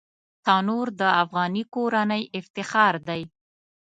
تنور 0.45 0.87
د 1.01 1.03
افغاني 1.23 1.63
کورنۍ 1.75 2.23
افتخار 2.39 2.93
دی 3.07 3.21